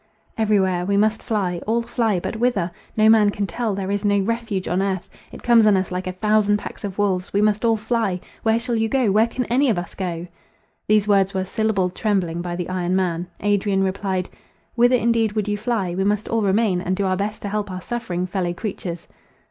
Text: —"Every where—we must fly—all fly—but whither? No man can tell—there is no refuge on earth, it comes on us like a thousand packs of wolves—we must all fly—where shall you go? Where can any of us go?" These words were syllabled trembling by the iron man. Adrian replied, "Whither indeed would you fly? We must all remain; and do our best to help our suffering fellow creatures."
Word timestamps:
—"Every 0.35 0.59
where—we 0.59 0.97
must 0.97 1.21
fly—all 1.21 1.83
fly—but 1.83 2.35
whither? 2.37 2.71
No 2.97 3.07
man 3.07 3.29
can 3.29 3.45
tell—there 3.45 3.91
is 3.91 4.03
no 4.03 4.17
refuge 4.19 4.67
on 4.67 4.81
earth, 4.81 5.07
it 5.31 5.43
comes 5.43 5.67
on 5.67 5.77
us 5.77 5.91
like 5.91 6.07
a 6.07 6.11
thousand 6.13 6.57
packs 6.57 6.83
of 6.83 6.97
wolves—we 6.97 7.39
must 7.39 7.63
all 7.63 7.77
fly—where 7.77 8.59
shall 8.59 8.75
you 8.75 8.89
go? 8.89 9.11
Where 9.11 9.27
can 9.27 9.45
any 9.45 9.69
of 9.69 9.77
us 9.77 9.93
go?" 9.93 10.25
These 10.87 11.07
words 11.07 11.35
were 11.35 11.45
syllabled 11.45 11.93
trembling 11.93 12.41
by 12.41 12.55
the 12.55 12.67
iron 12.69 12.95
man. 12.95 13.27
Adrian 13.41 13.83
replied, 13.83 14.27
"Whither 14.73 14.97
indeed 14.97 15.33
would 15.33 15.47
you 15.47 15.59
fly? 15.59 15.93
We 15.93 16.03
must 16.03 16.27
all 16.27 16.41
remain; 16.41 16.81
and 16.81 16.95
do 16.95 17.05
our 17.05 17.15
best 17.15 17.43
to 17.43 17.49
help 17.49 17.69
our 17.69 17.81
suffering 17.81 18.25
fellow 18.25 18.55
creatures." 18.55 19.07